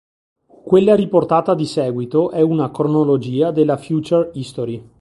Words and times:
Quella 0.47 0.95
riportata 0.95 1.53
di 1.53 1.67
seguito 1.67 2.31
è 2.31 2.41
una 2.41 2.71
cronologia 2.71 3.51
della 3.51 3.77
"Future 3.77 4.31
History". 4.33 4.83